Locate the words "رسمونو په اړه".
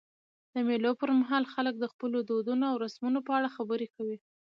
2.85-3.49